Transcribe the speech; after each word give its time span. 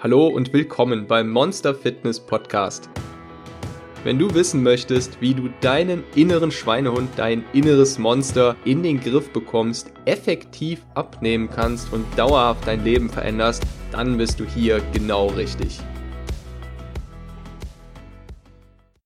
Hallo 0.00 0.28
und 0.28 0.52
willkommen 0.52 1.08
beim 1.08 1.28
Monster 1.28 1.74
Fitness 1.74 2.20
Podcast. 2.20 2.88
Wenn 4.04 4.16
du 4.16 4.32
wissen 4.32 4.62
möchtest, 4.62 5.20
wie 5.20 5.34
du 5.34 5.48
deinen 5.60 6.04
inneren 6.14 6.52
Schweinehund, 6.52 7.10
dein 7.16 7.44
inneres 7.52 7.98
Monster 7.98 8.54
in 8.64 8.84
den 8.84 9.00
Griff 9.00 9.32
bekommst, 9.32 9.92
effektiv 10.04 10.86
abnehmen 10.94 11.50
kannst 11.50 11.92
und 11.92 12.06
dauerhaft 12.16 12.64
dein 12.68 12.84
Leben 12.84 13.10
veränderst, 13.10 13.64
dann 13.90 14.16
bist 14.16 14.38
du 14.38 14.44
hier 14.44 14.80
genau 14.92 15.30
richtig. 15.30 15.80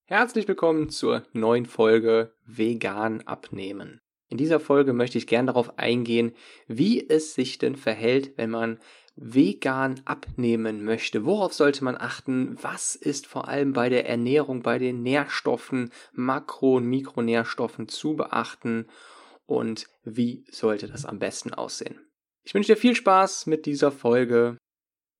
Herzlich 0.04 0.46
willkommen 0.46 0.90
zur 0.90 1.22
neuen 1.32 1.64
Folge 1.64 2.34
Vegan 2.44 3.22
abnehmen. 3.22 4.02
In 4.28 4.38
dieser 4.38 4.60
Folge 4.60 4.94
möchte 4.94 5.18
ich 5.18 5.26
gern 5.26 5.46
darauf 5.46 5.78
eingehen, 5.78 6.32
wie 6.66 7.06
es 7.06 7.34
sich 7.34 7.58
denn 7.58 7.76
verhält, 7.76 8.32
wenn 8.36 8.48
man 8.48 8.78
vegan 9.14 10.00
abnehmen 10.04 10.84
möchte, 10.84 11.24
worauf 11.24 11.52
sollte 11.52 11.84
man 11.84 11.96
achten? 11.96 12.56
Was 12.62 12.94
ist 12.94 13.26
vor 13.26 13.48
allem 13.48 13.72
bei 13.72 13.88
der 13.88 14.08
Ernährung, 14.08 14.62
bei 14.62 14.78
den 14.78 15.02
Nährstoffen, 15.02 15.90
Makro- 16.12 16.76
und 16.76 16.86
Mikronährstoffen 16.86 17.88
zu 17.88 18.16
beachten? 18.16 18.88
Und 19.46 19.86
wie 20.02 20.44
sollte 20.50 20.88
das 20.88 21.04
am 21.04 21.18
besten 21.18 21.52
aussehen? 21.52 22.00
Ich 22.42 22.54
wünsche 22.54 22.72
dir 22.72 22.80
viel 22.80 22.96
Spaß 22.96 23.46
mit 23.46 23.66
dieser 23.66 23.92
Folge. 23.92 24.56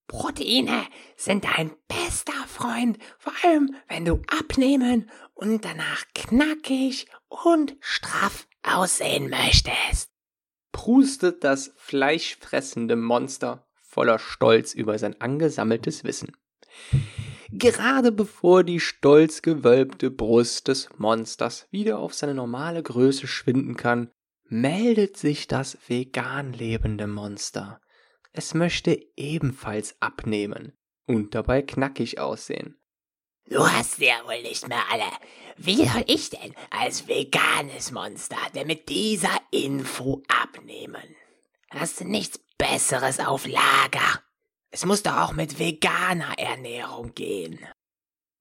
Proteine 0.09 0.87
sind 1.17 1.45
dein 1.45 1.73
bester 1.89 2.33
Freund, 2.47 2.99
vor 3.19 3.33
allem 3.45 3.75
wenn 3.89 4.05
du 4.05 4.21
abnehmen 4.27 5.11
und 5.35 5.65
danach 5.65 6.05
knackig 6.15 7.07
und 7.29 7.77
straff 7.81 8.47
aussehen 8.63 9.31
möchtest. 9.31 10.11
Prustet 10.73 11.45
das 11.45 11.73
fleischfressende 11.77 12.97
Monster 12.97 13.67
voller 13.93 14.19
Stolz 14.19 14.73
über 14.73 14.99
sein 14.99 15.21
angesammeltes 15.21 16.03
Wissen. 16.03 16.33
Gerade 17.51 18.11
bevor 18.11 18.65
die 18.65 18.81
stolz 18.81 19.43
gewölbte 19.43 20.11
Brust 20.11 20.69
des 20.69 20.89
Monsters 20.97 21.69
wieder 21.71 21.99
auf 21.99 22.15
seine 22.15 22.33
normale 22.35 22.83
Größe 22.83 23.27
schwinden 23.27 23.77
kann, 23.77 24.11
meldet 24.49 25.19
sich 25.19 25.47
das 25.47 25.77
vegan 25.87 26.55
lebende 26.55 27.07
Monster. 27.07 27.83
Es 28.33 28.55
möchte 28.55 28.99
ebenfalls 29.17 29.97
abnehmen 30.01 30.73
und 31.07 31.35
dabei 31.35 31.61
knackig 31.61 32.19
aussehen. 32.19 32.79
Du 33.51 33.69
hast 33.69 33.99
ja 33.99 34.15
wohl 34.25 34.41
nicht 34.41 34.67
mehr 34.69 34.85
alle. 34.91 35.11
Wie 35.59 35.85
soll 35.85 36.05
ich 36.07 36.31
denn 36.31 36.55
als 36.71 37.07
veganes 37.09 37.93
Monster 37.93 38.39
denn 38.55 38.69
mit 38.69 38.89
dieser 38.89 39.37
Info 39.51 40.23
abnehmen? 40.29 41.15
Hast 41.69 42.01
du 42.01 42.05
nichts 42.05 42.41
Besseres 42.63 43.19
auf 43.19 43.49
Lager? 43.49 44.23
Es 44.71 44.87
muss 44.87 45.03
doch 45.03 45.17
auch 45.17 45.33
mit 45.33 45.59
veganer 45.59 46.39
Ernährung 46.39 47.13
gehen. 47.13 47.59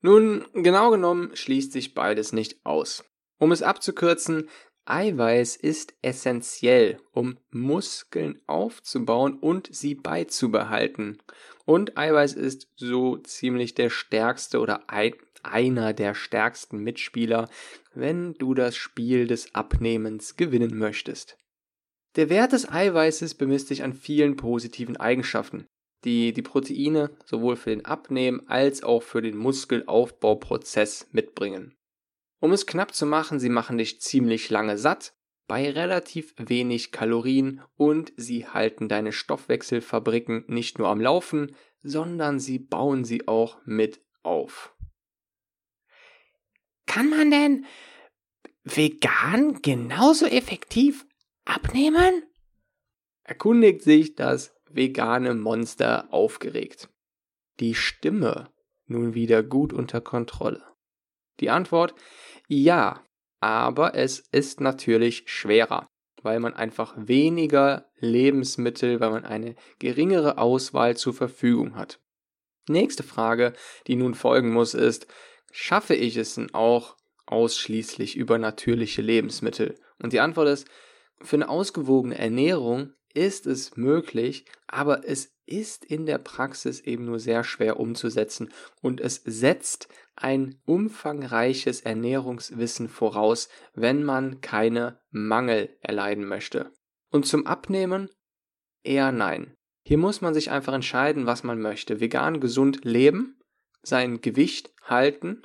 Nun, 0.01 0.45
genau 0.53 0.91
genommen 0.91 1.35
schließt 1.35 1.71
sich 1.71 1.95
beides 1.95 2.31
nicht 2.31 2.63
aus. 2.63 3.03
Um 3.39 3.51
es 3.51 3.63
abzukürzen, 3.63 4.47
Eiweiß 4.85 5.55
ist 5.55 5.95
essentiell, 6.03 6.99
um 7.11 7.39
Muskeln 7.49 8.39
aufzubauen 8.45 9.39
und 9.39 9.73
sie 9.73 9.95
beizubehalten. 9.95 11.17
Und 11.65 11.97
Eiweiß 11.97 12.33
ist 12.33 12.67
so 12.75 13.17
ziemlich 13.17 13.73
der 13.73 13.89
stärkste 13.89 14.59
oder 14.59 14.87
ein, 14.87 15.13
einer 15.41 15.93
der 15.93 16.13
stärksten 16.13 16.77
Mitspieler, 16.77 17.49
wenn 17.95 18.35
du 18.35 18.53
das 18.53 18.75
Spiel 18.75 19.25
des 19.25 19.55
Abnehmens 19.55 20.37
gewinnen 20.37 20.77
möchtest. 20.77 21.37
Der 22.15 22.29
Wert 22.29 22.51
des 22.51 22.69
Eiweißes 22.69 23.35
bemisst 23.35 23.67
sich 23.67 23.83
an 23.83 23.93
vielen 23.93 24.35
positiven 24.35 24.97
Eigenschaften, 24.97 25.67
die 26.03 26.33
die 26.33 26.41
Proteine 26.41 27.11
sowohl 27.25 27.55
für 27.55 27.69
den 27.69 27.85
Abnehmen 27.85 28.47
als 28.47 28.83
auch 28.83 29.01
für 29.03 29.21
den 29.21 29.37
Muskelaufbauprozess 29.37 31.07
mitbringen. 31.11 31.75
Um 32.39 32.51
es 32.51 32.65
knapp 32.65 32.93
zu 32.93 33.05
machen, 33.05 33.39
sie 33.39 33.49
machen 33.49 33.77
dich 33.77 34.01
ziemlich 34.01 34.49
lange 34.49 34.77
satt, 34.77 35.13
bei 35.47 35.69
relativ 35.69 36.33
wenig 36.37 36.91
Kalorien 36.91 37.61
und 37.75 38.13
sie 38.17 38.47
halten 38.47 38.89
deine 38.89 39.11
Stoffwechselfabriken 39.11 40.45
nicht 40.47 40.79
nur 40.79 40.87
am 40.87 41.01
Laufen, 41.01 41.55
sondern 41.83 42.39
sie 42.39 42.57
bauen 42.57 43.05
sie 43.05 43.27
auch 43.27 43.59
mit 43.65 44.01
auf. 44.23 44.73
Kann 46.85 47.09
man 47.09 47.31
denn 47.31 47.65
vegan 48.63 49.61
genauso 49.61 50.25
effektiv 50.25 51.05
Abnehmen? 51.45 52.23
Erkundigt 53.23 53.81
sich 53.81 54.15
das 54.15 54.53
vegane 54.69 55.33
Monster 55.33 56.07
aufgeregt. 56.13 56.89
Die 57.59 57.75
Stimme 57.75 58.49
nun 58.85 59.13
wieder 59.13 59.43
gut 59.43 59.73
unter 59.73 60.01
Kontrolle. 60.01 60.63
Die 61.39 61.49
Antwort 61.49 61.95
ja, 62.47 63.05
aber 63.39 63.95
es 63.95 64.19
ist 64.31 64.61
natürlich 64.61 65.23
schwerer, 65.25 65.87
weil 66.21 66.39
man 66.39 66.53
einfach 66.53 66.93
weniger 66.97 67.89
Lebensmittel, 67.97 68.99
weil 68.99 69.11
man 69.11 69.25
eine 69.25 69.55
geringere 69.79 70.37
Auswahl 70.37 70.97
zur 70.97 71.13
Verfügung 71.13 71.75
hat. 71.75 71.99
Nächste 72.67 73.03
Frage, 73.03 73.53
die 73.87 73.95
nun 73.95 74.13
folgen 74.13 74.51
muss, 74.51 74.73
ist, 74.73 75.07
schaffe 75.51 75.95
ich 75.95 76.17
es 76.17 76.35
denn 76.35 76.53
auch 76.53 76.97
ausschließlich 77.25 78.15
über 78.15 78.37
natürliche 78.37 79.01
Lebensmittel? 79.01 79.79
Und 79.97 80.13
die 80.13 80.19
Antwort 80.19 80.47
ist, 80.47 80.67
für 81.23 81.35
eine 81.35 81.49
ausgewogene 81.49 82.17
Ernährung 82.17 82.93
ist 83.13 83.45
es 83.45 83.75
möglich, 83.77 84.45
aber 84.67 85.07
es 85.07 85.35
ist 85.45 85.83
in 85.83 86.05
der 86.05 86.17
Praxis 86.17 86.79
eben 86.79 87.05
nur 87.05 87.19
sehr 87.19 87.43
schwer 87.43 87.79
umzusetzen 87.79 88.49
und 88.81 89.01
es 89.01 89.21
setzt 89.25 89.89
ein 90.15 90.61
umfangreiches 90.65 91.81
Ernährungswissen 91.81 92.87
voraus, 92.87 93.49
wenn 93.73 94.03
man 94.03 94.39
keine 94.41 94.99
Mangel 95.09 95.77
erleiden 95.81 96.25
möchte. 96.25 96.71
Und 97.09 97.25
zum 97.25 97.45
Abnehmen 97.47 98.09
eher 98.83 99.11
nein. 99.11 99.55
Hier 99.83 99.97
muss 99.97 100.21
man 100.21 100.33
sich 100.33 100.51
einfach 100.51 100.73
entscheiden, 100.73 101.25
was 101.25 101.43
man 101.43 101.59
möchte. 101.59 101.99
Vegan 101.99 102.39
gesund 102.39 102.85
leben, 102.85 103.39
sein 103.81 104.21
Gewicht 104.21 104.71
halten 104.83 105.41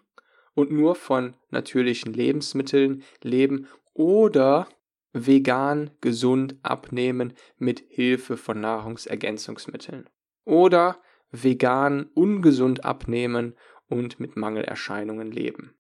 und 0.54 0.70
nur 0.70 0.94
von 0.94 1.34
natürlichen 1.50 2.12
Lebensmitteln 2.12 3.02
leben 3.22 3.66
oder 3.92 4.68
vegan 5.12 5.90
gesund 6.00 6.56
abnehmen 6.62 7.32
mit 7.58 7.84
Hilfe 7.88 8.36
von 8.36 8.60
Nahrungsergänzungsmitteln. 8.60 10.08
Oder 10.44 11.00
vegan 11.30 12.10
ungesund 12.14 12.84
abnehmen 12.84 13.56
und 13.88 14.20
mit 14.20 14.36
Mangelerscheinungen 14.36 15.30
leben. 15.30 15.74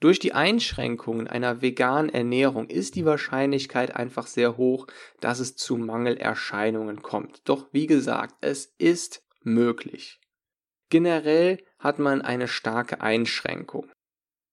Durch 0.00 0.18
die 0.18 0.34
Einschränkungen 0.34 1.28
einer 1.28 1.62
veganen 1.62 2.12
Ernährung 2.12 2.68
ist 2.68 2.94
die 2.94 3.06
Wahrscheinlichkeit 3.06 3.96
einfach 3.96 4.26
sehr 4.26 4.56
hoch, 4.56 4.86
dass 5.20 5.40
es 5.40 5.56
zu 5.56 5.76
Mangelerscheinungen 5.76 7.00
kommt. 7.00 7.40
Doch 7.48 7.68
wie 7.72 7.86
gesagt, 7.86 8.34
es 8.40 8.74
ist 8.76 9.24
möglich. 9.42 10.20
Generell 10.90 11.58
hat 11.78 11.98
man 11.98 12.22
eine 12.22 12.48
starke 12.48 13.00
Einschränkung. 13.00 13.90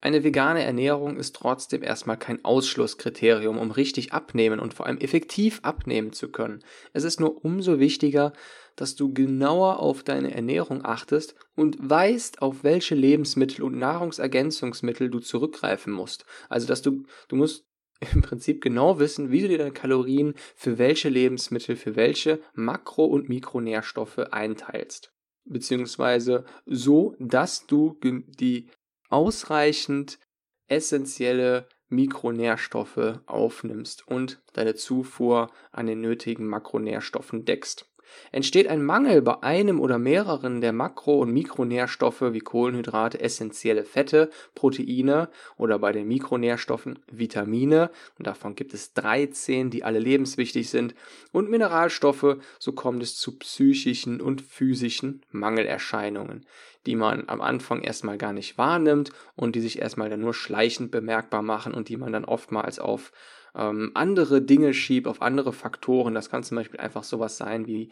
Eine 0.04 0.24
vegane 0.24 0.64
Ernährung 0.64 1.18
ist 1.18 1.36
trotzdem 1.36 1.84
erstmal 1.84 2.18
kein 2.18 2.44
Ausschlusskriterium, 2.44 3.60
um 3.60 3.70
richtig 3.70 4.14
abnehmen 4.14 4.60
und 4.60 4.74
vor 4.74 4.88
allem 4.88 4.98
effektiv 4.98 5.60
abnehmen 5.62 6.12
zu 6.12 6.32
können. 6.32 6.64
Es 6.92 7.04
ist 7.04 7.20
nur 7.20 7.46
umso 7.46 7.78
wichtiger, 7.78 8.34
dass 8.76 8.96
du 8.96 9.14
genauer 9.14 9.80
auf 9.80 10.02
deine 10.02 10.34
Ernährung 10.34 10.84
achtest 10.84 11.36
und 11.56 11.78
weißt, 11.80 12.42
auf 12.42 12.64
welche 12.64 12.96
Lebensmittel 12.96 13.64
und 13.64 13.78
Nahrungsergänzungsmittel 13.78 15.12
du 15.12 15.20
zurückgreifen 15.20 15.94
musst. 15.94 16.26
Also, 16.50 16.66
dass 16.66 16.82
du, 16.82 17.04
du 17.28 17.36
musst 17.36 17.68
im 18.14 18.24
Prinzip 18.24 18.62
genau 18.62 18.98
wissen, 18.98 19.30
wie 19.30 19.42
du 19.42 19.50
dir 19.50 19.60
deine 19.60 19.72
Kalorien 19.72 20.34
für 20.56 20.80
welche 20.80 21.10
Lebensmittel, 21.10 21.76
für 21.76 21.96
welche 21.96 22.40
Makro- 22.56 23.06
und 23.06 23.30
Mikronährstoffe 23.30 24.18
einteilst. 24.18 25.14
Beziehungsweise 25.46 26.46
so, 26.66 27.16
dass 27.20 27.68
du 27.68 28.00
die 28.02 28.68
ausreichend 29.12 30.20
essentielle 30.68 31.68
Mikronährstoffe 31.90 33.20
aufnimmst 33.26 34.08
und 34.08 34.42
deine 34.54 34.76
Zufuhr 34.76 35.52
an 35.72 35.88
den 35.88 36.00
nötigen 36.00 36.48
Makronährstoffen 36.48 37.44
deckst. 37.44 37.91
Entsteht 38.32 38.68
ein 38.68 38.84
Mangel 38.84 39.22
bei 39.22 39.42
einem 39.44 39.80
oder 39.80 39.98
mehreren 39.98 40.62
der 40.62 40.74
Makro- 40.74 41.20
und 41.20 41.32
Mikronährstoffe 41.32 42.22
wie 42.22 42.40
Kohlenhydrate, 42.40 43.20
essentielle 43.20 43.84
Fette, 43.84 44.30
Proteine 44.56 45.30
oder 45.58 45.80
bei 45.80 45.92
den 45.92 46.08
Mikronährstoffen 46.08 47.00
Vitamine, 47.12 47.92
und 48.18 48.28
davon 48.28 48.56
gibt 48.56 48.74
es 48.74 48.94
13, 48.94 49.70
die 49.70 49.84
alle 49.84 50.00
lebenswichtig 50.00 50.70
sind, 50.70 50.96
und 51.32 51.50
Mineralstoffe, 51.50 52.38
so 52.60 52.72
kommt 52.72 53.04
es 53.04 53.16
zu 53.16 53.38
psychischen 53.38 54.22
und 54.22 54.42
physischen 54.42 55.24
Mangelerscheinungen, 55.32 56.46
die 56.86 56.96
man 56.96 57.26
am 57.28 57.42
Anfang 57.42 57.82
erstmal 57.82 58.18
gar 58.18 58.34
nicht 58.34 58.58
wahrnimmt 58.58 59.12
und 59.36 59.56
die 59.56 59.62
sich 59.62 59.80
erstmal 59.80 60.10
dann 60.10 60.22
nur 60.22 60.34
schleichend 60.34 60.92
bemerkbar 60.92 61.42
machen 61.42 61.74
und 61.74 61.90
die 61.90 61.98
man 61.98 62.12
dann 62.14 62.26
oftmals 62.26 62.80
auf 62.80 63.12
ähm, 63.56 63.92
andere 63.94 64.42
Dinge 64.42 64.74
schiebt, 64.74 65.08
auf 65.08 65.22
andere 65.22 65.54
Faktoren. 65.54 66.14
Das 66.14 66.30
kann 66.30 66.44
zum 66.44 66.56
Beispiel 66.56 66.80
einfach 66.80 67.04
sowas 67.04 67.38
sein 67.38 67.68
wie 67.68 67.92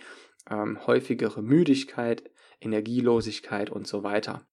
ähm, 0.49 0.85
häufigere 0.87 1.41
Müdigkeit, 1.41 2.29
Energielosigkeit 2.61 3.69
und 3.69 3.87
so 3.87 4.03
weiter. 4.03 4.45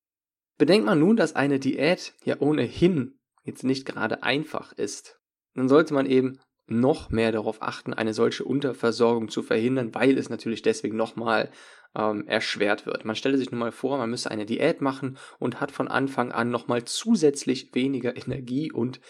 Bedenkt 0.59 0.87
man 0.87 0.99
nun, 0.99 1.17
dass 1.17 1.37
eine 1.37 1.59
Diät 1.59 2.15
ja 2.25 2.37
ohnehin 2.41 3.19
jetzt 3.45 3.65
nicht 3.65 3.87
gerade 3.87 4.23
einfach 4.23 4.73
ist, 4.73 5.21
dann 5.55 5.69
sollte 5.69 5.95
man 5.95 6.07
eben 6.07 6.39
noch 6.67 7.11
mehr 7.11 7.31
darauf 7.31 7.63
achten, 7.63 7.95
eine 7.95 8.13
solche 8.13 8.45
Unterversorgung 8.45 9.29
zu 9.29 9.43
verhindern, 9.43 9.95
weil 9.95 10.19
es 10.19 10.29
natürlich 10.29 10.63
deswegen 10.63 10.97
nochmal 10.97 11.51
ähm, 11.97 12.27
erschwert 12.27 12.87
wird. 12.87 13.05
Man 13.05 13.17
stelle 13.17 13.39
sich 13.39 13.51
nun 13.51 13.61
mal 13.61 13.73
vor, 13.73 13.99
man 13.99 14.11
müsse 14.11 14.31
eine 14.31 14.47
Diät 14.47 14.81
machen 14.81 15.19
und 15.39 15.61
hat 15.61 15.73
von 15.73 15.89
Anfang 15.89 16.33
an 16.33 16.51
nochmal 16.51 16.85
zusätzlich 16.85 17.75
weniger 17.75 18.17
Energie 18.17 18.71
und 18.71 19.01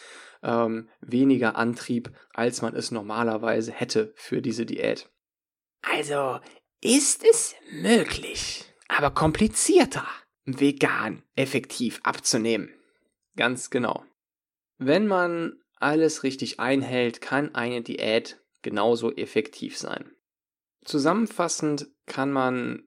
ähm, 0.43 0.89
weniger 1.01 1.57
Antrieb, 1.57 2.11
als 2.33 2.63
man 2.63 2.75
es 2.75 2.91
normalerweise 2.91 3.73
hätte 3.73 4.13
für 4.17 4.41
diese 4.41 4.67
Diät. 4.67 5.11
Also 5.83 6.39
ist 6.81 7.25
es 7.25 7.55
möglich, 7.73 8.65
aber 8.89 9.11
komplizierter, 9.11 10.07
vegan 10.45 11.23
effektiv 11.35 12.01
abzunehmen. 12.05 12.73
Ganz 13.37 13.71
genau. 13.71 14.05
Wenn 14.79 15.07
man 15.07 15.61
alles 15.79 16.23
richtig 16.23 16.61
einhält, 16.61 17.21
kann 17.21 17.55
eine 17.55 17.83
Diät 17.83 18.41
genauso 18.63 19.15
effektiv 19.15 19.77
sein. 19.77 20.16
Zusammenfassend 20.87 21.89
kann 22.07 22.33
man, 22.33 22.85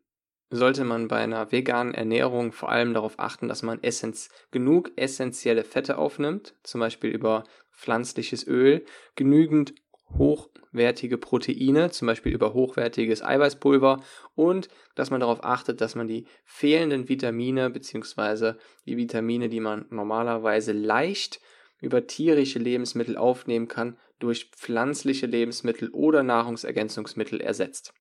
sollte 0.49 0.85
man 0.85 1.09
bei 1.09 1.17
einer 1.17 1.51
veganen 1.51 1.93
Ernährung 1.93 2.53
vor 2.53 2.69
allem 2.69 2.93
darauf 2.93 3.19
achten, 3.19 3.49
dass 3.49 3.61
man 3.61 3.83
essenz 3.83 4.29
genug 4.51 4.91
essentielle 4.95 5.65
Fette 5.65 5.97
aufnimmt, 5.97 6.55
zum 6.63 6.79
Beispiel 6.79 7.11
über 7.11 7.43
pflanzliches 7.73 8.47
Öl, 8.47 8.85
genügend 9.15 9.73
hochwertige 10.17 11.17
Proteine, 11.17 11.91
zum 11.91 12.07
Beispiel 12.07 12.33
über 12.33 12.53
hochwertiges 12.53 13.21
Eiweißpulver 13.21 14.01
und 14.33 14.69
dass 14.95 15.11
man 15.11 15.19
darauf 15.19 15.43
achtet, 15.43 15.81
dass 15.81 15.95
man 15.95 16.07
die 16.07 16.25
fehlenden 16.45 17.09
Vitamine 17.09 17.69
bzw. 17.69 18.53
die 18.85 18.95
Vitamine, 18.95 19.49
die 19.49 19.59
man 19.59 19.85
normalerweise 19.89 20.71
leicht 20.71 21.41
über 21.81 22.07
tierische 22.07 22.59
Lebensmittel 22.59 23.17
aufnehmen 23.17 23.67
kann, 23.67 23.97
durch 24.19 24.51
pflanzliche 24.51 25.25
Lebensmittel 25.25 25.89
oder 25.89 26.23
Nahrungsergänzungsmittel 26.23 27.41
ersetzt. 27.41 27.93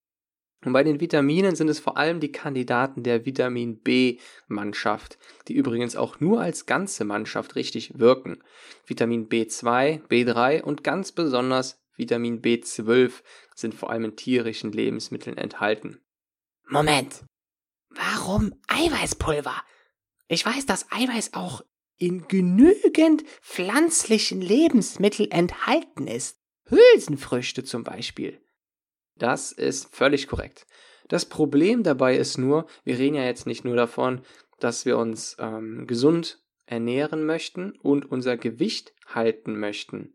Und 0.65 0.73
bei 0.73 0.82
den 0.82 1.00
Vitaminen 1.00 1.55
sind 1.55 1.69
es 1.69 1.79
vor 1.79 1.97
allem 1.97 2.19
die 2.19 2.32
Kandidaten 2.32 3.05
der 3.05 3.25
Vitamin 3.25 3.81
B-Mannschaft, 3.81 5.19
die 5.47 5.55
übrigens 5.55 5.94
auch 5.94 6.19
nur 6.19 6.41
als 6.41 6.67
ganze 6.67 7.05
Mannschaft 7.05 7.55
richtig 7.55 7.99
wirken. 7.99 8.43
Vitamin 8.85 9.29
B2, 9.29 10.06
B3 10.09 10.62
und 10.62 10.82
ganz 10.82 11.12
besonders 11.12 11.81
Vitamin 11.97 12.43
B12 12.43 13.23
sind 13.55 13.75
vor 13.75 13.91
allem 13.91 14.05
in 14.05 14.17
tierischen 14.17 14.73
Lebensmitteln 14.73 15.37
enthalten. 15.37 16.00
Moment. 16.67 17.25
Warum 17.91 18.53
Eiweißpulver? 18.67 19.55
Ich 20.29 20.44
weiß, 20.44 20.67
dass 20.67 20.91
Eiweiß 20.91 21.35
auch 21.35 21.62
in 21.99 22.29
genügend 22.29 23.25
pflanzlichen 23.43 24.41
Lebensmitteln 24.41 25.31
enthalten 25.31 26.06
ist. 26.06 26.39
Hülsenfrüchte 26.67 27.65
zum 27.65 27.85
Beispiel. 27.85 28.41
Das 29.17 29.53
ist 29.53 29.95
völlig 29.95 30.29
korrekt. 30.29 30.67
Das 31.09 31.25
Problem 31.25 31.83
dabei 31.83 32.17
ist 32.17 32.39
nur, 32.39 32.67
wir 32.85 32.99
reden 32.99 33.17
ja 33.17 33.25
jetzt 33.25 33.47
nicht 33.47 33.65
nur 33.65 33.77
davon, 33.77 34.21
dass 34.61 34.85
wir 34.85 34.99
uns 34.99 35.37
ähm, 35.39 35.87
gesund 35.87 36.43
ernähren 36.67 37.25
möchten 37.25 37.73
und 37.83 38.11
unser 38.11 38.37
Gewicht 38.37 38.93
halten 39.06 39.59
möchten, 39.59 40.15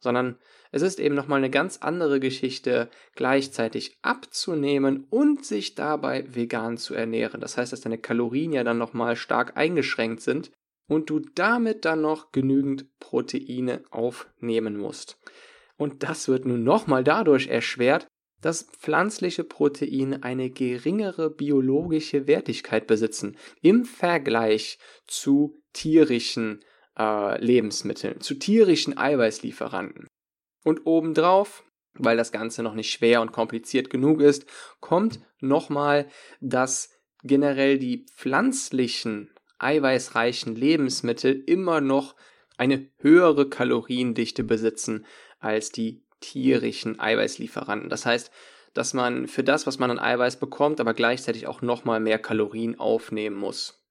sondern 0.00 0.38
es 0.72 0.82
ist 0.82 0.98
eben 0.98 1.14
nochmal 1.14 1.38
eine 1.38 1.50
ganz 1.50 1.78
andere 1.78 2.18
Geschichte, 2.18 2.90
gleichzeitig 3.14 3.98
abzunehmen 4.02 5.06
und 5.10 5.44
sich 5.44 5.74
dabei 5.74 6.24
vegan 6.34 6.76
zu 6.76 6.94
ernähren. 6.94 7.40
Das 7.40 7.56
heißt, 7.56 7.72
dass 7.72 7.82
deine 7.82 7.98
Kalorien 7.98 8.52
ja 8.52 8.64
dann 8.64 8.78
nochmal 8.78 9.14
stark 9.14 9.56
eingeschränkt 9.56 10.22
sind 10.22 10.50
und 10.92 11.10
du 11.10 11.20
damit 11.20 11.84
dann 11.84 12.02
noch 12.02 12.32
genügend 12.32 12.86
Proteine 13.00 13.82
aufnehmen 13.90 14.76
musst. 14.76 15.18
Und 15.76 16.02
das 16.02 16.28
wird 16.28 16.44
nun 16.44 16.62
nochmal 16.62 17.02
dadurch 17.02 17.48
erschwert, 17.48 18.06
dass 18.40 18.64
pflanzliche 18.64 19.44
Proteine 19.44 20.22
eine 20.22 20.50
geringere 20.50 21.30
biologische 21.30 22.26
Wertigkeit 22.26 22.86
besitzen 22.86 23.36
im 23.62 23.84
Vergleich 23.84 24.78
zu 25.06 25.56
tierischen 25.72 26.60
äh, 26.98 27.42
Lebensmitteln, 27.42 28.20
zu 28.20 28.34
tierischen 28.34 28.98
Eiweißlieferanten. 28.98 30.06
Und 30.64 30.86
obendrauf, 30.86 31.64
weil 31.94 32.16
das 32.16 32.32
Ganze 32.32 32.62
noch 32.62 32.74
nicht 32.74 32.90
schwer 32.90 33.22
und 33.22 33.32
kompliziert 33.32 33.90
genug 33.90 34.20
ist, 34.20 34.46
kommt 34.80 35.20
nochmal, 35.40 36.08
dass 36.40 36.90
generell 37.22 37.78
die 37.78 38.06
pflanzlichen 38.16 39.30
eiweißreichen 39.62 40.54
Lebensmittel 40.54 41.42
immer 41.46 41.80
noch 41.80 42.14
eine 42.56 42.88
höhere 42.98 43.48
Kaloriendichte 43.48 44.44
besitzen 44.44 45.06
als 45.40 45.72
die 45.72 46.04
tierischen 46.20 47.00
Eiweißlieferanten. 47.00 47.90
Das 47.90 48.06
heißt, 48.06 48.30
dass 48.74 48.94
man 48.94 49.26
für 49.26 49.44
das, 49.44 49.66
was 49.66 49.78
man 49.78 49.90
an 49.90 49.98
Eiweiß 49.98 50.38
bekommt, 50.38 50.80
aber 50.80 50.94
gleichzeitig 50.94 51.46
auch 51.46 51.62
nochmal 51.62 52.00
mehr 52.00 52.18
Kalorien 52.18 52.78
aufnehmen 52.78 53.36
muss. 53.36 53.82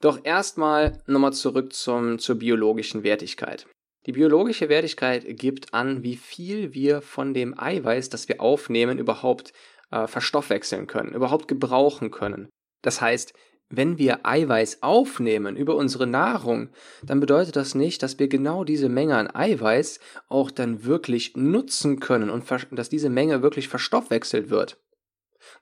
Doch 0.00 0.24
erstmal 0.24 1.02
nochmal 1.06 1.34
zurück 1.34 1.74
zum, 1.74 2.18
zur 2.18 2.36
biologischen 2.36 3.02
Wertigkeit. 3.02 3.66
Die 4.06 4.12
biologische 4.12 4.70
Wertigkeit 4.70 5.24
gibt 5.38 5.74
an, 5.74 6.02
wie 6.02 6.16
viel 6.16 6.72
wir 6.72 7.02
von 7.02 7.34
dem 7.34 7.58
Eiweiß, 7.58 8.08
das 8.08 8.28
wir 8.28 8.40
aufnehmen, 8.40 8.98
überhaupt 8.98 9.52
äh, 9.90 10.06
verstoffwechseln 10.06 10.86
können, 10.86 11.14
überhaupt 11.14 11.48
gebrauchen 11.48 12.10
können. 12.10 12.48
Das 12.80 13.02
heißt, 13.02 13.34
wenn 13.70 13.98
wir 13.98 14.26
Eiweiß 14.26 14.82
aufnehmen 14.82 15.56
über 15.56 15.76
unsere 15.76 16.06
Nahrung, 16.06 16.68
dann 17.04 17.20
bedeutet 17.20 17.56
das 17.56 17.74
nicht, 17.74 18.02
dass 18.02 18.18
wir 18.18 18.28
genau 18.28 18.64
diese 18.64 18.88
Menge 18.88 19.16
an 19.16 19.32
Eiweiß 19.32 20.00
auch 20.28 20.50
dann 20.50 20.84
wirklich 20.84 21.36
nutzen 21.36 22.00
können 22.00 22.30
und 22.30 22.44
dass 22.72 22.88
diese 22.88 23.10
Menge 23.10 23.42
wirklich 23.42 23.68
verstoffwechselt 23.68 24.50
wird. 24.50 24.78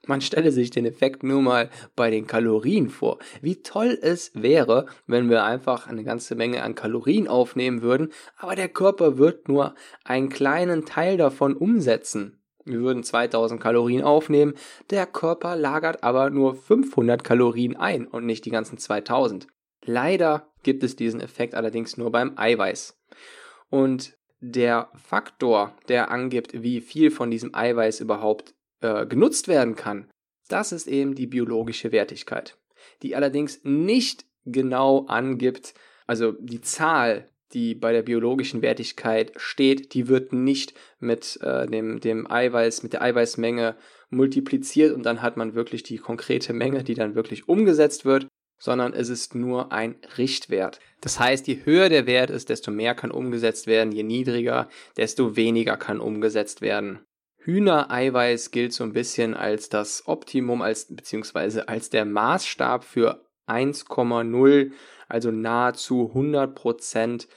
Man 0.07 0.21
stelle 0.21 0.51
sich 0.51 0.71
den 0.71 0.85
Effekt 0.85 1.23
nur 1.23 1.41
mal 1.41 1.69
bei 1.95 2.09
den 2.09 2.27
Kalorien 2.27 2.89
vor. 2.89 3.19
Wie 3.41 3.61
toll 3.61 3.97
es 4.01 4.31
wäre, 4.33 4.87
wenn 5.07 5.29
wir 5.29 5.43
einfach 5.43 5.87
eine 5.87 6.03
ganze 6.03 6.35
Menge 6.35 6.63
an 6.63 6.75
Kalorien 6.75 7.27
aufnehmen 7.27 7.81
würden, 7.81 8.11
aber 8.37 8.55
der 8.55 8.69
Körper 8.69 9.17
wird 9.17 9.47
nur 9.47 9.75
einen 10.03 10.29
kleinen 10.29 10.85
Teil 10.85 11.17
davon 11.17 11.55
umsetzen. 11.55 12.38
Wir 12.69 12.81
würden 12.81 13.03
2000 13.03 13.59
Kalorien 13.59 14.03
aufnehmen, 14.03 14.53
der 14.91 15.07
Körper 15.07 15.55
lagert 15.55 16.03
aber 16.03 16.29
nur 16.29 16.55
500 16.55 17.23
Kalorien 17.23 17.75
ein 17.75 18.05
und 18.05 18.25
nicht 18.25 18.45
die 18.45 18.51
ganzen 18.51 18.77
2000. 18.77 19.47
Leider 19.83 20.51
gibt 20.61 20.83
es 20.83 20.95
diesen 20.95 21.19
Effekt 21.19 21.55
allerdings 21.55 21.97
nur 21.97 22.11
beim 22.11 22.37
Eiweiß. 22.37 22.97
Und 23.69 24.17
der 24.39 24.89
Faktor, 24.95 25.75
der 25.87 26.11
angibt, 26.11 26.61
wie 26.61 26.79
viel 26.79 27.11
von 27.11 27.31
diesem 27.31 27.55
Eiweiß 27.55 27.99
überhaupt 28.01 28.53
äh, 28.81 29.05
genutzt 29.05 29.47
werden 29.47 29.75
kann, 29.75 30.09
das 30.47 30.71
ist 30.71 30.87
eben 30.87 31.15
die 31.15 31.27
biologische 31.27 31.91
Wertigkeit, 31.91 32.57
die 33.01 33.15
allerdings 33.15 33.61
nicht 33.63 34.25
genau 34.45 35.05
angibt, 35.07 35.73
also 36.07 36.33
die 36.33 36.61
Zahl 36.61 37.29
die 37.53 37.75
bei 37.75 37.91
der 37.91 38.03
biologischen 38.03 38.61
Wertigkeit 38.61 39.33
steht, 39.37 39.93
die 39.93 40.07
wird 40.07 40.33
nicht 40.33 40.73
mit 40.99 41.39
äh, 41.41 41.67
dem, 41.67 41.99
dem 41.99 42.29
Eiweiß, 42.29 42.83
mit 42.83 42.93
der 42.93 43.01
Eiweißmenge 43.01 43.75
multipliziert 44.09 44.93
und 44.93 45.03
dann 45.03 45.21
hat 45.21 45.37
man 45.37 45.55
wirklich 45.55 45.83
die 45.83 45.97
konkrete 45.97 46.53
Menge, 46.53 46.83
die 46.83 46.95
dann 46.95 47.15
wirklich 47.15 47.47
umgesetzt 47.47 48.05
wird, 48.05 48.27
sondern 48.59 48.93
es 48.93 49.09
ist 49.09 49.35
nur 49.35 49.71
ein 49.71 49.95
Richtwert. 50.17 50.79
Das 51.01 51.19
heißt, 51.19 51.47
je 51.47 51.59
höher 51.63 51.89
der 51.89 52.05
Wert 52.05 52.29
ist, 52.29 52.49
desto 52.49 52.71
mehr 52.71 52.93
kann 52.93 53.11
umgesetzt 53.11 53.67
werden, 53.67 53.91
je 53.91 54.03
niedriger, 54.03 54.67
desto 54.97 55.35
weniger 55.35 55.77
kann 55.77 55.99
umgesetzt 55.99 56.61
werden. 56.61 56.99
Hühnereiweiß 57.37 58.51
gilt 58.51 58.73
so 58.73 58.83
ein 58.83 58.93
bisschen 58.93 59.33
als 59.33 59.69
das 59.69 60.03
Optimum, 60.07 60.61
als 60.61 60.93
beziehungsweise 60.93 61.69
als 61.69 61.89
der 61.89 62.05
Maßstab 62.05 62.83
für 62.83 63.25
1,0 63.47 64.71
also 65.09 65.31
nahezu 65.31 66.11
100% 66.15 67.27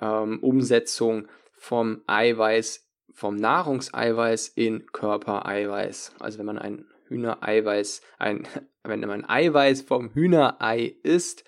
ähm, 0.00 0.38
Umsetzung 0.40 1.28
vom 1.58 2.02
Eiweiß, 2.06 2.88
vom 3.12 3.36
Nahrungseiweiß 3.36 4.48
in 4.48 4.86
Körpereiweiß. 4.92 6.14
Also 6.20 6.38
wenn 6.38 6.46
man 6.46 6.58
ein 6.58 6.86
Hühnereiweiß, 7.08 8.02
ein, 8.18 8.46
wenn 8.84 9.00
man 9.00 9.28
Eiweiß 9.28 9.82
vom 9.82 10.10
Hühnerei 10.14 10.96
isst, 11.02 11.44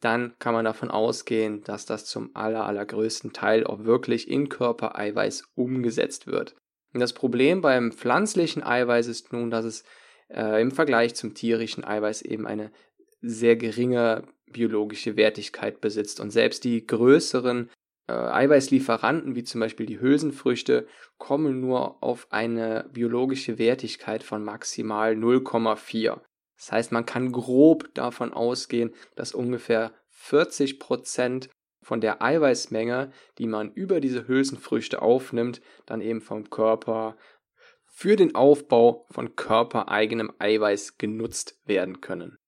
dann 0.00 0.34
kann 0.38 0.52
man 0.52 0.66
davon 0.66 0.90
ausgehen, 0.90 1.64
dass 1.64 1.86
das 1.86 2.04
zum 2.04 2.30
aller, 2.34 2.66
allergrößten 2.66 3.32
Teil 3.32 3.66
auch 3.66 3.84
wirklich 3.84 4.28
in 4.28 4.50
Körpereiweiß 4.50 5.52
umgesetzt 5.54 6.26
wird. 6.26 6.54
Und 6.92 7.00
das 7.00 7.14
Problem 7.14 7.62
beim 7.62 7.90
pflanzlichen 7.90 8.62
Eiweiß 8.62 9.06
ist 9.06 9.32
nun, 9.32 9.50
dass 9.50 9.64
es 9.64 9.84
äh, 10.28 10.60
im 10.60 10.72
Vergleich 10.72 11.14
zum 11.14 11.34
tierischen 11.34 11.84
Eiweiß 11.84 12.20
eben 12.22 12.46
eine 12.46 12.70
sehr 13.22 13.56
geringe 13.56 14.24
biologische 14.50 15.16
Wertigkeit 15.16 15.80
besitzt. 15.80 16.20
Und 16.20 16.30
selbst 16.30 16.64
die 16.64 16.86
größeren 16.86 17.70
äh, 18.06 18.12
Eiweißlieferanten, 18.12 19.34
wie 19.34 19.44
zum 19.44 19.60
Beispiel 19.60 19.86
die 19.86 20.00
Hülsenfrüchte, 20.00 20.86
kommen 21.18 21.60
nur 21.60 22.02
auf 22.02 22.26
eine 22.30 22.88
biologische 22.92 23.58
Wertigkeit 23.58 24.22
von 24.22 24.44
maximal 24.44 25.14
0,4. 25.14 26.20
Das 26.56 26.72
heißt, 26.72 26.92
man 26.92 27.06
kann 27.06 27.32
grob 27.32 27.92
davon 27.94 28.32
ausgehen, 28.32 28.94
dass 29.16 29.34
ungefähr 29.34 29.92
40 30.10 30.78
Prozent 30.78 31.48
von 31.82 32.00
der 32.00 32.22
Eiweißmenge, 32.22 33.12
die 33.38 33.46
man 33.46 33.72
über 33.72 34.00
diese 34.00 34.26
Hülsenfrüchte 34.26 35.02
aufnimmt, 35.02 35.60
dann 35.86 36.00
eben 36.00 36.20
vom 36.20 36.48
Körper 36.48 37.16
für 37.84 38.16
den 38.16 38.34
Aufbau 38.34 39.06
von 39.10 39.36
körpereigenem 39.36 40.32
Eiweiß 40.38 40.98
genutzt 40.98 41.60
werden 41.64 42.00
können. 42.00 42.38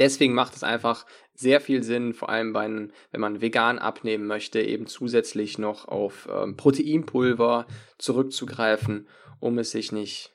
Deswegen 0.00 0.32
macht 0.32 0.56
es 0.56 0.64
einfach 0.64 1.04
sehr 1.34 1.60
viel 1.60 1.82
Sinn, 1.82 2.14
vor 2.14 2.30
allem 2.30 2.54
bei, 2.54 2.66
wenn 2.66 3.20
man 3.20 3.42
vegan 3.42 3.78
abnehmen 3.78 4.26
möchte, 4.26 4.60
eben 4.60 4.86
zusätzlich 4.86 5.58
noch 5.58 5.86
auf 5.86 6.26
ähm, 6.32 6.56
Proteinpulver 6.56 7.66
zurückzugreifen, 7.98 9.08
um 9.40 9.58
es 9.58 9.72
sich 9.72 9.92
nicht 9.92 10.34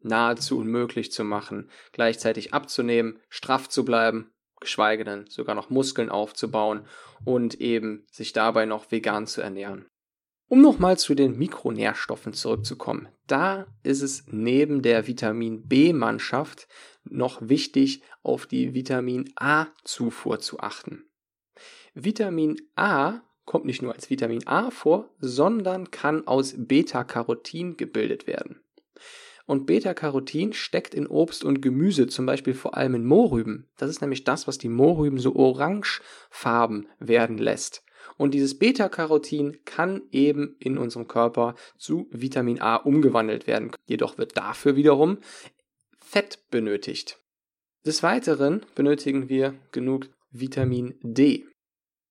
nahezu 0.00 0.58
unmöglich 0.58 1.12
zu 1.12 1.24
machen, 1.24 1.70
gleichzeitig 1.92 2.52
abzunehmen, 2.52 3.18
straff 3.30 3.70
zu 3.70 3.86
bleiben, 3.86 4.32
geschweige 4.60 5.04
denn 5.04 5.24
sogar 5.28 5.54
noch 5.54 5.70
Muskeln 5.70 6.10
aufzubauen 6.10 6.86
und 7.24 7.54
eben 7.54 8.06
sich 8.12 8.34
dabei 8.34 8.66
noch 8.66 8.90
vegan 8.90 9.26
zu 9.26 9.40
ernähren. 9.40 9.86
Um 10.48 10.60
nochmal 10.60 10.98
zu 10.98 11.14
den 11.14 11.38
Mikronährstoffen 11.38 12.34
zurückzukommen, 12.34 13.08
da 13.26 13.66
ist 13.82 14.02
es 14.02 14.24
neben 14.28 14.82
der 14.82 15.06
Vitamin 15.06 15.66
B-Mannschaft 15.66 16.68
noch 17.04 17.40
wichtig, 17.48 18.02
auf 18.22 18.46
die 18.46 18.74
Vitamin 18.74 19.32
A-Zufuhr 19.36 20.40
zu 20.40 20.60
achten. 20.60 21.04
Vitamin 21.94 22.56
A 22.74 23.20
kommt 23.44 23.64
nicht 23.64 23.80
nur 23.80 23.94
als 23.94 24.10
Vitamin 24.10 24.46
A 24.46 24.70
vor, 24.70 25.08
sondern 25.18 25.90
kann 25.90 26.26
aus 26.26 26.54
Beta-Carotin 26.56 27.76
gebildet 27.76 28.26
werden. 28.26 28.60
Und 29.46 29.66
Beta-Carotin 29.66 30.52
steckt 30.52 30.92
in 30.92 31.06
Obst 31.06 31.44
und 31.44 31.62
Gemüse, 31.62 32.08
zum 32.08 32.26
Beispiel 32.26 32.54
vor 32.54 32.76
allem 32.76 32.96
in 32.96 33.06
Mohrrüben. 33.06 33.68
Das 33.76 33.88
ist 33.88 34.00
nämlich 34.00 34.24
das, 34.24 34.48
was 34.48 34.58
die 34.58 34.68
Mohrrüben 34.68 35.20
so 35.20 35.36
orangefarben 35.36 36.88
werden 36.98 37.38
lässt. 37.38 37.85
Und 38.16 38.34
dieses 38.34 38.58
Beta-Carotin 38.58 39.64
kann 39.64 40.02
eben 40.10 40.56
in 40.58 40.78
unserem 40.78 41.08
Körper 41.08 41.54
zu 41.76 42.08
Vitamin 42.10 42.60
A 42.60 42.76
umgewandelt 42.76 43.46
werden. 43.46 43.72
Jedoch 43.86 44.18
wird 44.18 44.36
dafür 44.36 44.76
wiederum 44.76 45.18
Fett 45.98 46.38
benötigt. 46.50 47.18
Des 47.84 48.02
Weiteren 48.02 48.64
benötigen 48.74 49.28
wir 49.28 49.54
genug 49.72 50.08
Vitamin 50.30 50.94
D. 51.02 51.46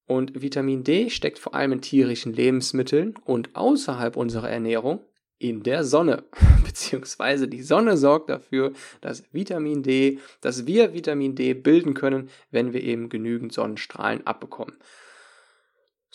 Und 0.08 0.42
Vitamin 0.42 0.84
D 0.84 1.10
steckt 1.10 1.40
vor 1.40 1.56
allem 1.56 1.74
in 1.74 1.82
tierischen 1.82 2.34
Lebensmitteln 2.34 3.16
und 3.26 3.56
außerhalb 3.56 4.16
unserer 4.16 4.50
Ernährung 4.50 5.04
in 5.40 5.64
der 5.64 5.84
Sonne. 5.84 6.24
Beziehungsweise 6.66 7.48
die 7.48 7.64
Sonne 7.64 7.98
sorgt 7.98 8.30
dafür, 8.30 8.74
dass 9.02 9.24
Vitamin 9.34 9.84
D, 9.84 10.20
dass 10.42 10.68
wir 10.68 10.94
Vitamin 10.94 11.36
D 11.36 11.54
bilden 11.54 11.94
können, 11.94 12.30
wenn 12.52 12.74
wir 12.74 12.84
eben 12.84 13.10
genügend 13.10 13.52
Sonnenstrahlen 13.54 14.26
abbekommen. 14.26 14.76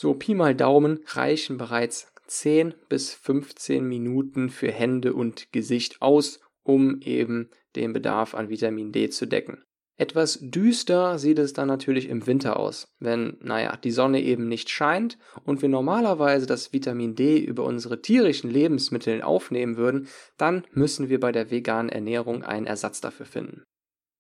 So 0.01 0.15
Pi 0.15 0.33
mal 0.33 0.55
Daumen 0.55 1.01
reichen 1.09 1.59
bereits 1.59 2.11
10 2.27 2.73
bis 2.89 3.13
15 3.13 3.87
Minuten 3.87 4.49
für 4.49 4.73
Hände 4.73 5.13
und 5.13 5.53
Gesicht 5.53 6.01
aus, 6.01 6.41
um 6.63 7.03
eben 7.03 7.51
den 7.77 7.93
Bedarf 7.93 8.35
an 8.35 8.49
Vitamin 8.49 8.93
D 8.93 9.11
zu 9.11 9.27
decken. 9.27 9.63
Etwas 9.99 10.39
düster 10.41 11.19
sieht 11.19 11.39
es 11.39 11.53
dann 11.53 11.69
natürlich 11.69 12.09
im 12.09 12.27
Winter 12.27 12.59
aus, 12.59 12.89
wenn, 12.99 13.37
naja, 13.43 13.77
die 13.77 13.91
Sonne 13.91 14.23
eben 14.23 14.49
nicht 14.49 14.71
scheint 14.71 15.19
und 15.45 15.61
wir 15.61 15.69
normalerweise 15.69 16.47
das 16.47 16.73
Vitamin 16.73 17.15
D 17.15 17.37
über 17.37 17.65
unsere 17.65 18.01
tierischen 18.01 18.49
Lebensmittel 18.49 19.21
aufnehmen 19.21 19.77
würden, 19.77 20.09
dann 20.39 20.65
müssen 20.73 21.11
wir 21.11 21.21
bei 21.21 21.31
der 21.31 21.51
veganen 21.51 21.91
Ernährung 21.91 22.43
einen 22.43 22.67
Ersatz 22.67 23.03
dafür 23.03 23.27
finden. 23.27 23.65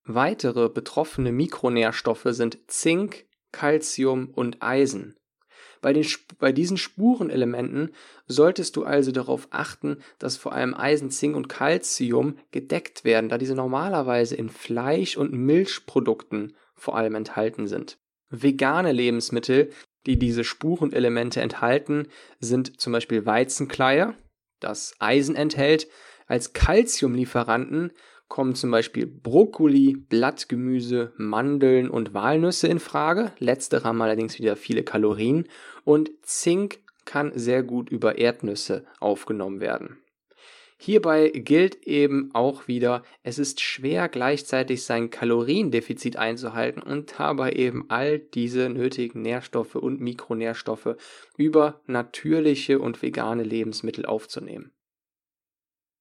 Weitere 0.05 0.69
betroffene 0.69 1.33
Mikronährstoffe 1.33 2.29
sind 2.33 2.59
Zink, 2.67 3.25
Calcium 3.51 4.29
und 4.29 4.63
Eisen. 4.63 5.15
Bei, 5.81 5.93
den, 5.93 6.07
bei 6.39 6.53
diesen 6.53 6.77
Spurenelementen 6.77 7.95
solltest 8.27 8.77
du 8.77 8.85
also 8.85 9.13
darauf 9.13 9.49
achten, 9.51 9.99
dass 10.19 10.37
vor 10.37 10.53
allem 10.53 10.75
Eisen, 10.75 11.11
Zink 11.11 11.37
und 11.37 11.49
Calcium 11.49 12.37
gedeckt 12.51 13.05
werden, 13.05 13.29
da 13.29 13.39
diese 13.39 13.55
normalerweise 13.55 14.37
in 14.37 14.51
Fleisch- 14.51 15.17
und 15.17 15.33
Milchprodukten 15.33 16.55
vor 16.75 16.97
allem 16.97 17.15
enthalten 17.15 17.67
sind. 17.67 17.99
Vegane 18.29 18.93
Lebensmittel, 18.93 19.71
die 20.07 20.19
diese 20.19 20.45
Spurenelemente 20.45 21.41
enthalten, 21.41 22.09
sind 22.39 22.81
zum 22.81 22.93
Beispiel 22.93 23.27
Weizenkleie, 23.27 24.15
das 24.61 24.95
Eisen 24.99 25.35
enthält, 25.35 25.89
als 26.27 26.53
Calciumlieferanten 26.53 27.93
kommen 28.31 28.55
zum 28.55 28.71
Beispiel 28.71 29.07
Brokkoli, 29.07 29.97
Blattgemüse, 30.09 31.13
Mandeln 31.19 31.91
und 31.91 32.15
Walnüsse 32.15 32.69
in 32.69 32.81
Frage. 32.81 33.33
Letztere 33.39 33.85
haben 33.85 34.01
allerdings 34.01 34.39
wieder 34.39 34.57
viele 34.57 34.85
Kalorien 34.85 35.47
und 35.85 36.11
Zink 36.23 36.79
kann 37.05 37.33
sehr 37.35 37.63
gut 37.63 37.91
über 37.91 38.17
Erdnüsse 38.17 38.87
aufgenommen 39.01 39.61
werden. 39.61 39.99
Hierbei 40.79 41.29
gilt 41.29 41.87
eben 41.87 42.31
auch 42.33 42.67
wieder, 42.69 43.03
es 43.23 43.39
ist 43.39 43.61
schwer 43.61 44.09
gleichzeitig 44.09 44.85
sein 44.85 45.11
Kaloriendefizit 45.11 46.17
einzuhalten 46.17 46.83
und 46.83 47.19
dabei 47.19 47.53
eben 47.53 47.85
all 47.91 48.19
diese 48.19 48.71
nötigen 48.71 49.21
Nährstoffe 49.21 49.75
und 49.75 50.01
Mikronährstoffe 50.01 50.97
über 51.37 51.83
natürliche 51.87 52.79
und 52.79 53.03
vegane 53.03 53.43
Lebensmittel 53.43 54.07
aufzunehmen. 54.07 54.73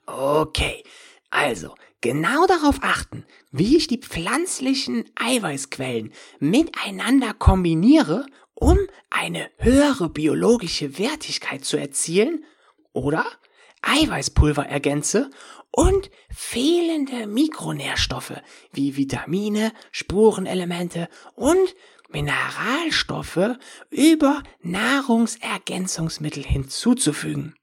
Okay, 0.05 0.83
also, 1.29 1.75
genau 2.01 2.45
darauf 2.47 2.79
achten, 2.81 3.25
wie 3.51 3.77
ich 3.77 3.87
die 3.87 3.99
pflanzlichen 3.99 5.05
Eiweißquellen 5.15 6.13
miteinander 6.39 7.33
kombiniere, 7.33 8.25
um 8.53 8.77
eine 9.09 9.49
höhere 9.57 10.09
biologische 10.09 10.97
Wertigkeit 10.97 11.63
zu 11.65 11.77
erzielen 11.77 12.43
oder 12.93 13.25
Eiweißpulver 13.81 14.65
ergänze 14.65 15.29
und 15.71 16.09
fehlende 16.29 17.27
Mikronährstoffe 17.27 18.41
wie 18.73 18.97
Vitamine, 18.97 19.71
Spurenelemente 19.91 21.07
und 21.35 21.75
Mineralstoffe 22.11 23.57
über 23.91 24.41
Nahrungsergänzungsmittel 24.61 26.43
hinzuzufügen 26.43 27.55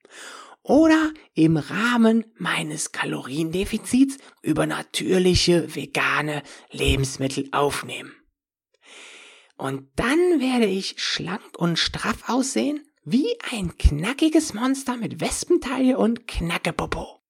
oder 0.67 1.13
im 1.35 1.57
Rahmen 1.57 2.25
meines 2.39 2.91
Kaloriendefizits 2.91 4.19
über 4.43 4.67
natürliche 4.67 5.75
vegane 5.75 6.43
Lebensmittel 6.71 7.49
aufnehmen. 7.53 8.13
Und 9.57 9.89
dann 9.95 10.19
werde 10.41 10.67
ich 10.67 10.97
schlank 10.99 11.57
und 11.57 11.79
straff 11.79 12.29
aussehen, 12.29 12.83
wie 13.05 13.29
ein 13.53 13.79
knackiges 13.79 14.55
Monster 14.55 14.97
mit 14.97 15.21
Wespentaille 15.21 15.97
und 15.97 16.27
Knackepopo. 16.27 17.21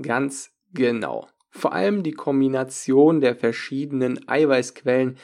Ganz 0.00 0.50
genau. 0.74 1.28
Vor 1.50 1.72
allem 1.72 2.02
die 2.02 2.12
Kombination 2.12 3.22
der 3.22 3.34
verschiedenen 3.34 4.28
Eiweißquellen 4.28 5.16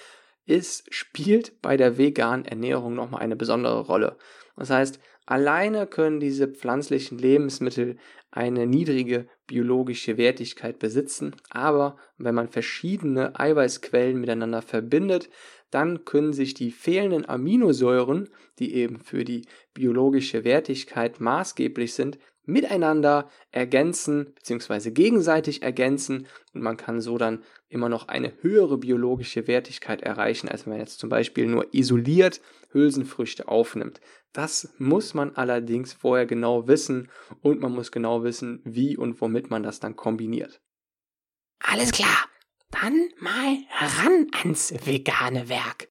ist, 0.47 0.93
spielt 0.93 1.61
bei 1.61 1.77
der 1.77 1.99
veganen 1.99 2.47
Ernährung 2.47 2.95
nochmal 2.95 3.21
eine 3.21 3.37
besondere 3.37 3.81
Rolle. 3.81 4.17
Das 4.57 4.71
heißt, 4.71 4.99
Alleine 5.31 5.87
können 5.87 6.21
diese 6.21 6.49
pflanzlichen 6.49 7.19
Lebensmittel 7.19 7.99
eine 8.31 8.67
niedrige 8.67 9.29
biologische 9.47 10.17
Wertigkeit 10.17 10.79
besitzen, 10.79 11.37
aber 11.51 11.99
wenn 12.17 12.35
man 12.35 12.49
verschiedene 12.49 13.39
Eiweißquellen 13.39 14.19
miteinander 14.19 14.63
verbindet, 14.63 15.29
dann 15.71 16.05
können 16.05 16.33
sich 16.33 16.55
die 16.55 16.71
fehlenden 16.71 17.29
Aminosäuren, 17.29 18.29
die 18.59 18.75
eben 18.75 18.99
für 19.01 19.25
die 19.25 19.47
biologische 19.75 20.45
Wertigkeit 20.45 21.21
maßgeblich 21.21 21.95
sind, 21.95 22.19
miteinander 22.49 23.29
ergänzen 23.51 24.33
bzw. 24.35 24.91
gegenseitig 24.91 25.63
ergänzen 25.63 26.27
und 26.55 26.63
man 26.63 26.79
kann 26.79 27.03
so 27.03 27.19
dann 27.19 27.45
immer 27.69 27.91
noch 27.91 28.09
eine 28.09 28.33
höhere 28.41 28.79
biologische 28.79 29.47
Wertigkeit 29.47 30.01
erreichen, 30.01 30.49
als 30.49 30.65
wenn 30.65 30.73
man 30.73 30.81
jetzt 30.81 30.99
zum 30.99 31.11
Beispiel 31.11 31.47
nur 31.47 31.75
isoliert 31.75 32.41
Hülsenfrüchte 32.73 33.49
aufnimmt. 33.49 34.01
Das 34.33 34.75
muss 34.79 35.13
man 35.13 35.37
allerdings 35.37 35.93
vorher 35.93 36.25
genau 36.25 36.67
wissen 36.67 37.11
und 37.43 37.61
man 37.61 37.73
muss 37.73 37.93
genau 37.93 38.25
wissen, 38.25 38.63
wie 38.65 38.97
und 38.97 39.21
womit 39.21 39.51
man 39.51 39.63
das 39.63 39.79
dann 39.79 39.97
kombiniert. 39.97 40.63
Alles 41.61 41.93
klar, 41.93 42.29
dann 42.71 43.11
mal 43.21 43.59
ran 43.79 44.29
ans 44.33 44.73
vegane 44.87 45.49
Werk. 45.49 45.89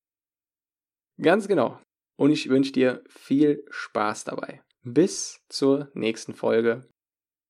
Ganz 1.22 1.48
genau. 1.48 1.79
Und 2.17 2.31
ich 2.31 2.50
wünsche 2.50 2.72
dir 2.72 3.03
viel 3.07 3.63
Spaß 3.69 4.25
dabei. 4.25 4.62
Bis 4.84 5.41
zur 5.50 5.91
nächsten 5.93 6.34
Folge. 6.34 6.88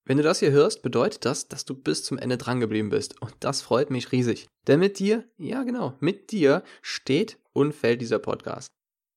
Wenn 0.05 0.17
du 0.17 0.23
das 0.23 0.39
hier 0.39 0.51
hörst, 0.51 0.83
bedeutet 0.83 1.25
das, 1.25 1.49
dass 1.49 1.65
du 1.65 1.75
bis 1.75 2.03
zum 2.03 2.17
Ende 2.17 2.37
drangeblieben 2.37 2.89
bist. 2.89 3.21
Und 3.21 3.33
das 3.41 3.61
freut 3.61 3.89
mich 3.89 4.11
riesig. 4.11 4.47
Denn 4.65 4.79
mit 4.79 4.99
dir, 4.99 5.29
ja 5.37 5.63
genau, 5.63 5.95
mit 5.99 6.31
dir 6.31 6.63
steht 6.81 7.37
und 7.53 7.73
fällt 7.73 8.01
dieser 8.01 8.19
Podcast. 8.19 8.69